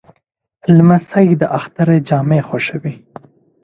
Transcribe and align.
لمسی 0.77 1.27
د 1.41 1.43
اختر 1.57 1.87
جامې 2.07 2.39
خوښوي. 2.47 2.93